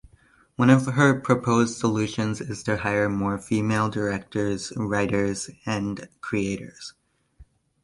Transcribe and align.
One 0.55 0.71
of 0.71 0.87
her 0.87 1.19
proposed 1.19 1.77
solutions 1.77 2.41
is 2.41 2.63
to 2.63 2.77
hire 2.77 3.07
more 3.07 3.37
female 3.37 3.87
directors, 3.87 4.73
writers, 4.75 5.51
and 5.63 6.09
creators. 6.21 6.95